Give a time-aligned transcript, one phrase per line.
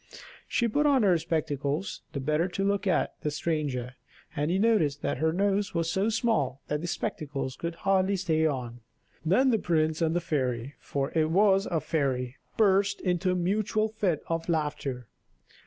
[0.47, 3.97] She put on her spectacles the better to look at the stranger,
[4.35, 8.47] and he noticed that her nose was so small that the spectacles would hardly stay
[8.47, 8.79] on;
[9.23, 13.89] then the prince and the fairy, for it was a fairy burst into a mutual
[13.89, 15.07] fit of laughter.